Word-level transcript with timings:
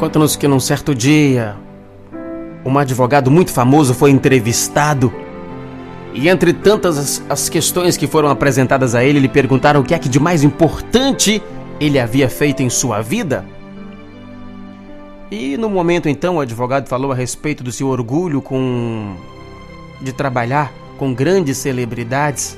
Conta-nos 0.00 0.34
que 0.34 0.48
num 0.48 0.58
certo 0.58 0.94
dia, 0.94 1.54
um 2.64 2.78
advogado 2.78 3.30
muito 3.30 3.52
famoso 3.52 3.92
foi 3.92 4.10
entrevistado 4.10 5.12
e 6.14 6.26
entre 6.26 6.54
tantas 6.54 6.96
as, 6.96 7.22
as, 7.28 7.48
questões 7.50 7.98
que 7.98 8.06
foram 8.06 8.30
apresentadas 8.30 8.94
a 8.94 9.04
ele, 9.04 9.20
lhe 9.20 9.28
perguntaram 9.28 9.82
o 9.82 9.84
que 9.84 9.92
é 9.92 9.98
que 9.98 10.08
de 10.08 10.18
mais 10.18 10.42
importante 10.42 11.42
ele 11.78 11.98
havia 11.98 12.30
feito 12.30 12.62
em 12.62 12.70
sua 12.70 13.02
vida. 13.02 13.44
E 15.30 15.58
no 15.58 15.68
momento 15.68 16.08
então 16.08 16.36
o 16.36 16.40
advogado 16.40 16.88
falou 16.88 17.12
a 17.12 17.14
respeito 17.14 17.62
do 17.62 17.70
seu 17.70 17.88
orgulho 17.88 18.40
com 18.40 19.14
de 20.00 20.14
trabalhar 20.14 20.72
com 20.96 21.12
grandes 21.12 21.58
celebridades. 21.58 22.56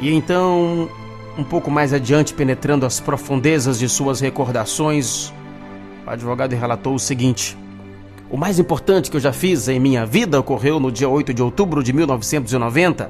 E 0.00 0.10
então, 0.14 0.88
um 1.38 1.44
pouco 1.44 1.70
mais 1.70 1.92
adiante, 1.92 2.34
penetrando 2.34 2.84
as 2.84 2.98
profundezas 2.98 3.78
de 3.78 3.88
suas 3.88 4.18
recordações, 4.20 5.32
o 6.04 6.10
advogado 6.10 6.52
relatou 6.56 6.96
o 6.96 6.98
seguinte: 6.98 7.56
O 8.28 8.36
mais 8.36 8.58
importante 8.58 9.08
que 9.08 9.16
eu 9.16 9.20
já 9.20 9.32
fiz 9.32 9.68
em 9.68 9.78
minha 9.78 10.04
vida 10.04 10.40
ocorreu 10.40 10.80
no 10.80 10.90
dia 10.90 11.08
8 11.08 11.32
de 11.32 11.40
outubro 11.40 11.80
de 11.80 11.92
1990. 11.92 13.08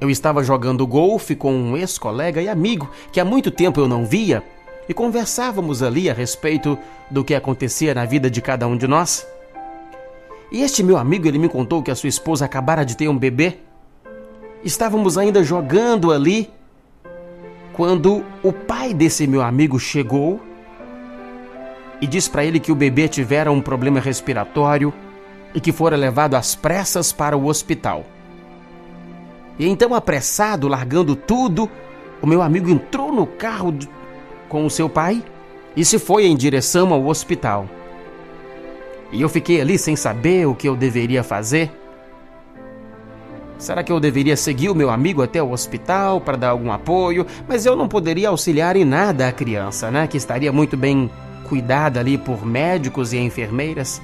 Eu 0.00 0.08
estava 0.08 0.42
jogando 0.42 0.86
golfe 0.86 1.36
com 1.36 1.52
um 1.52 1.76
ex-colega 1.76 2.40
e 2.40 2.48
amigo 2.48 2.90
que 3.12 3.20
há 3.20 3.24
muito 3.24 3.50
tempo 3.50 3.78
eu 3.78 3.86
não 3.86 4.06
via 4.06 4.42
e 4.88 4.94
conversávamos 4.94 5.82
ali 5.82 6.08
a 6.08 6.14
respeito 6.14 6.78
do 7.10 7.22
que 7.22 7.34
acontecia 7.34 7.94
na 7.94 8.06
vida 8.06 8.30
de 8.30 8.40
cada 8.40 8.66
um 8.66 8.78
de 8.78 8.88
nós. 8.88 9.26
E 10.50 10.62
este 10.62 10.82
meu 10.82 10.96
amigo, 10.96 11.28
ele 11.28 11.38
me 11.38 11.50
contou 11.50 11.82
que 11.82 11.90
a 11.90 11.94
sua 11.94 12.08
esposa 12.08 12.46
acabara 12.46 12.82
de 12.82 12.96
ter 12.96 13.08
um 13.08 13.16
bebê. 13.16 13.58
Estávamos 14.64 15.18
ainda 15.18 15.44
jogando 15.44 16.10
ali 16.10 16.50
quando 17.80 18.22
o 18.42 18.52
pai 18.52 18.92
desse 18.92 19.26
meu 19.26 19.40
amigo 19.40 19.80
chegou 19.80 20.38
e 21.98 22.06
disse 22.06 22.28
para 22.28 22.44
ele 22.44 22.60
que 22.60 22.70
o 22.70 22.74
bebê 22.74 23.08
tivera 23.08 23.50
um 23.50 23.62
problema 23.62 23.98
respiratório 23.98 24.92
e 25.54 25.60
que 25.62 25.72
fora 25.72 25.96
levado 25.96 26.34
às 26.34 26.54
pressas 26.54 27.10
para 27.10 27.38
o 27.38 27.46
hospital. 27.46 28.04
E 29.58 29.66
então, 29.66 29.94
apressado, 29.94 30.68
largando 30.68 31.16
tudo, 31.16 31.70
o 32.20 32.26
meu 32.26 32.42
amigo 32.42 32.68
entrou 32.68 33.10
no 33.10 33.26
carro 33.26 33.74
com 34.46 34.66
o 34.66 34.70
seu 34.70 34.86
pai 34.86 35.24
e 35.74 35.82
se 35.82 35.98
foi 35.98 36.26
em 36.26 36.36
direção 36.36 36.92
ao 36.92 37.06
hospital. 37.06 37.66
E 39.10 39.22
eu 39.22 39.28
fiquei 39.30 39.58
ali 39.58 39.78
sem 39.78 39.96
saber 39.96 40.46
o 40.46 40.54
que 40.54 40.68
eu 40.68 40.76
deveria 40.76 41.24
fazer. 41.24 41.70
Será 43.60 43.82
que 43.82 43.92
eu 43.92 44.00
deveria 44.00 44.38
seguir 44.38 44.70
o 44.70 44.74
meu 44.74 44.88
amigo 44.88 45.22
até 45.22 45.42
o 45.42 45.52
hospital 45.52 46.18
para 46.18 46.38
dar 46.38 46.48
algum 46.48 46.72
apoio? 46.72 47.26
Mas 47.46 47.66
eu 47.66 47.76
não 47.76 47.86
poderia 47.86 48.30
auxiliar 48.30 48.74
em 48.74 48.86
nada 48.86 49.28
a 49.28 49.32
criança, 49.32 49.90
né? 49.90 50.06
Que 50.06 50.16
estaria 50.16 50.50
muito 50.50 50.78
bem 50.78 51.10
cuidada 51.46 52.00
ali 52.00 52.16
por 52.16 52.46
médicos 52.46 53.12
e 53.12 53.18
enfermeiras. 53.18 54.00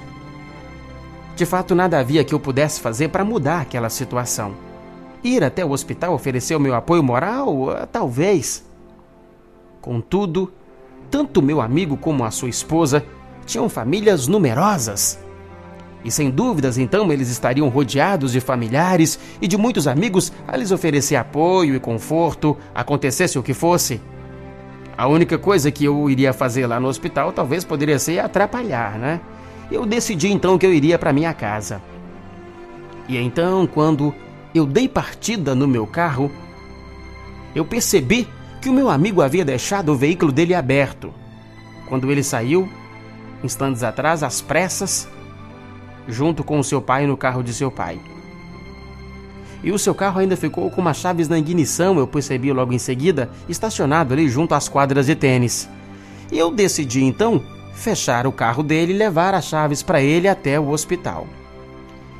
De 1.34 1.46
fato, 1.46 1.74
nada 1.74 1.98
havia 1.98 2.22
que 2.22 2.34
eu 2.34 2.38
pudesse 2.38 2.80
fazer 2.80 3.08
para 3.08 3.24
mudar 3.24 3.62
aquela 3.62 3.88
situação. 3.88 4.54
Ir 5.24 5.42
até 5.42 5.64
o 5.64 5.70
hospital 5.70 6.12
oferecer 6.12 6.54
o 6.54 6.60
meu 6.60 6.74
apoio 6.74 7.02
moral? 7.02 7.70
Ah, 7.70 7.88
talvez. 7.90 8.62
Contudo, 9.80 10.52
tanto 11.10 11.40
meu 11.40 11.62
amigo 11.62 11.96
como 11.96 12.26
a 12.26 12.30
sua 12.30 12.50
esposa 12.50 13.02
tinham 13.46 13.70
famílias 13.70 14.28
numerosas. 14.28 15.18
E 16.04 16.10
sem 16.10 16.30
dúvidas, 16.30 16.78
então, 16.78 17.10
eles 17.12 17.28
estariam 17.28 17.68
rodeados 17.68 18.32
de 18.32 18.40
familiares 18.40 19.18
e 19.40 19.48
de 19.48 19.56
muitos 19.56 19.88
amigos 19.88 20.32
a 20.46 20.56
lhes 20.56 20.70
oferecer 20.70 21.16
apoio 21.16 21.74
e 21.74 21.80
conforto, 21.80 22.56
acontecesse 22.74 23.38
o 23.38 23.42
que 23.42 23.52
fosse. 23.52 24.00
A 24.96 25.06
única 25.08 25.36
coisa 25.36 25.70
que 25.70 25.84
eu 25.84 26.08
iria 26.08 26.32
fazer 26.32 26.66
lá 26.66 26.80
no 26.80 26.88
hospital 26.88 27.32
talvez 27.32 27.64
poderia 27.64 27.98
ser 27.98 28.18
atrapalhar, 28.18 28.98
né? 28.98 29.20
Eu 29.70 29.84
decidi 29.84 30.28
então 30.28 30.56
que 30.56 30.64
eu 30.64 30.72
iria 30.72 30.98
para 30.98 31.12
minha 31.12 31.34
casa. 31.34 31.82
E 33.08 33.16
então, 33.16 33.66
quando 33.66 34.14
eu 34.54 34.64
dei 34.64 34.88
partida 34.88 35.54
no 35.54 35.68
meu 35.68 35.86
carro, 35.86 36.30
eu 37.54 37.64
percebi 37.64 38.28
que 38.60 38.68
o 38.68 38.72
meu 38.72 38.88
amigo 38.88 39.22
havia 39.22 39.44
deixado 39.44 39.90
o 39.90 39.96
veículo 39.96 40.32
dele 40.32 40.54
aberto. 40.54 41.12
Quando 41.88 42.10
ele 42.10 42.22
saiu, 42.22 42.68
instantes 43.44 43.82
atrás, 43.82 44.22
às 44.22 44.40
pressas, 44.40 45.08
junto 46.08 46.44
com 46.44 46.62
seu 46.62 46.80
pai 46.80 47.06
no 47.06 47.16
carro 47.16 47.42
de 47.42 47.52
seu 47.52 47.70
pai. 47.70 47.98
E 49.62 49.72
o 49.72 49.78
seu 49.78 49.94
carro 49.94 50.20
ainda 50.20 50.36
ficou 50.36 50.70
com 50.70 50.80
umas 50.80 50.96
chaves 50.96 51.28
na 51.28 51.38
ignição, 51.38 51.98
eu 51.98 52.06
percebi 52.06 52.52
logo 52.52 52.72
em 52.72 52.78
seguida, 52.78 53.30
estacionado 53.48 54.14
ali 54.14 54.28
junto 54.28 54.54
às 54.54 54.68
quadras 54.68 55.06
de 55.06 55.14
tênis. 55.14 55.68
E 56.30 56.38
eu 56.38 56.50
decidi 56.50 57.02
então 57.02 57.42
fechar 57.74 58.26
o 58.26 58.32
carro 58.32 58.62
dele 58.62 58.92
e 58.92 58.96
levar 58.96 59.34
as 59.34 59.46
chaves 59.46 59.82
para 59.82 60.00
ele 60.00 60.28
até 60.28 60.58
o 60.58 60.70
hospital. 60.70 61.26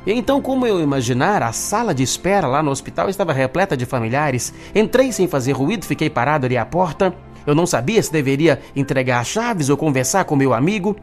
E 0.05 0.13
então, 0.13 0.41
como 0.41 0.65
eu 0.65 0.79
imaginar, 0.79 1.43
a 1.43 1.51
sala 1.51 1.93
de 1.93 2.01
espera 2.01 2.47
lá 2.47 2.63
no 2.63 2.71
hospital 2.71 3.09
estava 3.09 3.33
repleta 3.33 3.75
de 3.75 3.85
familiares. 3.85 4.53
Entrei 4.73 5.11
sem 5.11 5.27
fazer 5.27 5.51
ruído, 5.51 5.85
fiquei 5.85 6.09
parado 6.09 6.45
ali 6.45 6.57
à 6.57 6.65
porta. 6.65 7.13
Eu 7.45 7.53
não 7.53 7.65
sabia 7.65 8.01
se 8.01 8.11
deveria 8.11 8.61
entregar 8.73 9.19
as 9.19 9.27
chaves 9.27 9.69
ou 9.69 9.75
conversar 9.75 10.23
com 10.23 10.35
meu 10.35 10.53
amigo. 10.53 10.95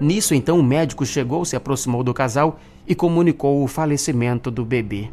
Nisso, 0.00 0.34
então, 0.34 0.58
o 0.58 0.62
médico 0.62 1.06
chegou, 1.06 1.44
se 1.44 1.56
aproximou 1.56 2.02
do 2.02 2.14
casal 2.14 2.58
e 2.86 2.94
comunicou 2.94 3.62
o 3.62 3.68
falecimento 3.68 4.50
do 4.50 4.64
bebê. 4.64 5.10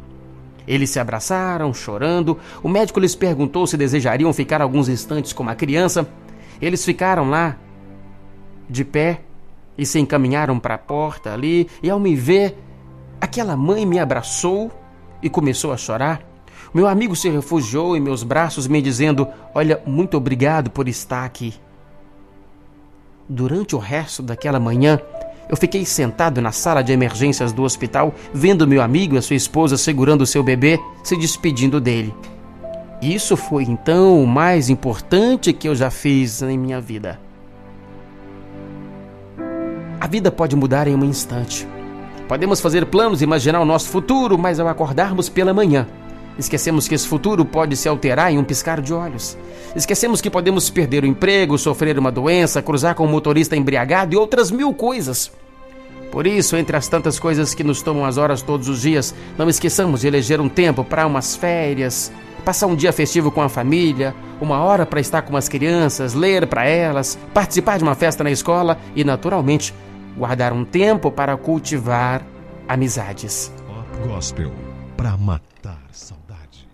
Eles 0.66 0.90
se 0.90 1.00
abraçaram, 1.00 1.72
chorando. 1.74 2.38
O 2.62 2.68
médico 2.68 3.00
lhes 3.00 3.14
perguntou 3.14 3.66
se 3.66 3.76
desejariam 3.76 4.32
ficar 4.32 4.60
alguns 4.60 4.88
instantes 4.88 5.32
com 5.32 5.48
a 5.48 5.54
criança. 5.54 6.08
Eles 6.60 6.84
ficaram 6.84 7.28
lá, 7.28 7.56
de 8.68 8.84
pé, 8.84 9.20
e 9.76 9.86
se 9.86 9.98
encaminharam 9.98 10.58
para 10.58 10.74
a 10.74 10.78
porta 10.78 11.32
ali. 11.32 11.68
E 11.82 11.90
ao 11.90 11.98
me 11.98 12.14
ver, 12.14 12.56
aquela 13.20 13.56
mãe 13.56 13.84
me 13.84 13.98
abraçou 13.98 14.70
e 15.22 15.28
começou 15.28 15.72
a 15.72 15.76
chorar. 15.76 16.22
Meu 16.72 16.86
amigo 16.86 17.14
se 17.14 17.28
refugiou 17.28 17.96
em 17.96 18.00
meus 18.00 18.22
braços, 18.22 18.66
me 18.66 18.80
dizendo: 18.80 19.26
Olha, 19.54 19.82
muito 19.84 20.16
obrigado 20.16 20.70
por 20.70 20.88
estar 20.88 21.24
aqui. 21.24 21.54
Durante 23.28 23.76
o 23.76 23.78
resto 23.78 24.22
daquela 24.22 24.58
manhã, 24.58 25.00
eu 25.48 25.56
fiquei 25.56 25.84
sentado 25.84 26.40
na 26.40 26.50
sala 26.50 26.82
de 26.82 26.92
emergências 26.92 27.52
do 27.52 27.62
hospital, 27.62 28.14
vendo 28.32 28.66
meu 28.66 28.82
amigo 28.82 29.16
e 29.16 29.22
sua 29.22 29.36
esposa 29.36 29.76
segurando 29.76 30.26
seu 30.26 30.42
bebê, 30.42 30.80
se 31.04 31.16
despedindo 31.16 31.80
dele. 31.80 32.14
Isso 33.00 33.36
foi 33.36 33.64
então 33.64 34.22
o 34.22 34.26
mais 34.26 34.68
importante 34.68 35.52
que 35.52 35.68
eu 35.68 35.74
já 35.74 35.90
fiz 35.90 36.40
em 36.42 36.56
minha 36.56 36.80
vida. 36.80 37.18
A 40.00 40.06
vida 40.06 40.30
pode 40.30 40.56
mudar 40.56 40.88
em 40.88 40.94
um 40.94 41.04
instante. 41.04 41.66
Podemos 42.26 42.60
fazer 42.60 42.86
planos 42.86 43.20
e 43.20 43.24
imaginar 43.24 43.60
o 43.60 43.64
nosso 43.64 43.88
futuro, 43.88 44.38
mas 44.38 44.58
ao 44.58 44.68
acordarmos 44.68 45.28
pela 45.28 45.52
manhã, 45.52 45.86
Esquecemos 46.38 46.88
que 46.88 46.94
esse 46.94 47.06
futuro 47.06 47.44
pode 47.44 47.76
se 47.76 47.88
alterar 47.88 48.32
em 48.32 48.38
um 48.38 48.44
piscar 48.44 48.80
de 48.80 48.92
olhos. 48.92 49.36
Esquecemos 49.76 50.20
que 50.20 50.30
podemos 50.30 50.70
perder 50.70 51.04
o 51.04 51.06
emprego, 51.06 51.58
sofrer 51.58 51.98
uma 51.98 52.10
doença, 52.10 52.62
cruzar 52.62 52.94
com 52.94 53.04
um 53.04 53.10
motorista 53.10 53.56
embriagado 53.56 54.14
e 54.14 54.16
outras 54.16 54.50
mil 54.50 54.72
coisas. 54.72 55.30
Por 56.10 56.26
isso, 56.26 56.56
entre 56.56 56.76
as 56.76 56.88
tantas 56.88 57.18
coisas 57.18 57.54
que 57.54 57.64
nos 57.64 57.80
tomam 57.80 58.04
as 58.04 58.18
horas 58.18 58.42
todos 58.42 58.68
os 58.68 58.82
dias, 58.82 59.14
não 59.38 59.48
esqueçamos 59.48 60.02
de 60.02 60.06
eleger 60.06 60.40
um 60.40 60.48
tempo 60.48 60.84
para 60.84 61.06
umas 61.06 61.34
férias, 61.34 62.12
passar 62.44 62.66
um 62.66 62.76
dia 62.76 62.92
festivo 62.92 63.30
com 63.30 63.40
a 63.40 63.48
família, 63.48 64.14
uma 64.38 64.58
hora 64.60 64.84
para 64.84 65.00
estar 65.00 65.22
com 65.22 65.36
as 65.36 65.48
crianças, 65.48 66.12
ler 66.12 66.46
para 66.46 66.66
elas, 66.66 67.18
participar 67.32 67.78
de 67.78 67.84
uma 67.84 67.94
festa 67.94 68.22
na 68.22 68.30
escola 68.30 68.78
e, 68.94 69.04
naturalmente, 69.04 69.74
guardar 70.16 70.52
um 70.52 70.64
tempo 70.64 71.10
para 71.10 71.36
cultivar 71.36 72.22
amizades. 72.68 73.50
Gospel 74.06 74.71
para 75.02 75.16
matar 75.16 75.82
saudade. 75.90 76.68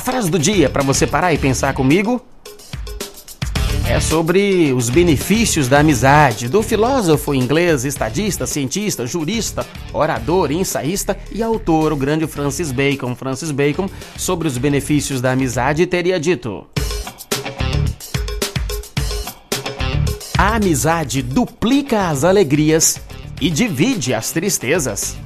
frase 0.00 0.30
do 0.30 0.38
dia 0.38 0.70
para 0.70 0.84
você 0.84 1.06
parar 1.06 1.34
e 1.34 1.38
pensar 1.38 1.74
comigo 1.74 2.24
é 3.86 4.00
sobre 4.00 4.72
os 4.72 4.88
benefícios 4.88 5.68
da 5.68 5.80
amizade 5.80 6.48
do 6.48 6.62
filósofo 6.62 7.34
inglês, 7.34 7.84
estadista, 7.84 8.46
cientista, 8.46 9.04
jurista, 9.04 9.66
orador, 9.92 10.52
ensaísta 10.52 11.18
e 11.32 11.42
autor, 11.42 11.92
o 11.92 11.96
grande 11.96 12.26
Francis 12.26 12.70
Bacon. 12.70 13.16
Francis 13.16 13.50
Bacon, 13.50 13.90
sobre 14.16 14.46
os 14.46 14.56
benefícios 14.56 15.20
da 15.20 15.32
amizade, 15.32 15.86
teria 15.86 16.20
dito: 16.20 16.66
A 20.38 20.54
amizade 20.54 21.20
duplica 21.20 22.08
as 22.08 22.24
alegrias 22.24 23.07
e 23.40 23.50
divide 23.50 24.14
as 24.14 24.32
tristezas. 24.32 25.16